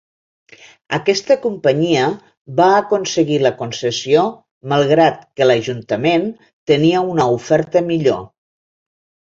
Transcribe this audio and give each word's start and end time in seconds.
Aquesta 0.97 1.35
companyia 1.43 2.07
va 2.61 2.71
aconseguir 2.77 3.39
la 3.45 3.53
concessió 3.61 4.25
malgrat 4.75 5.23
que 5.39 5.51
l’ajuntament 5.51 6.29
tenia 6.75 7.09
una 7.15 7.31
oferta 7.41 7.87
millor. 7.93 8.27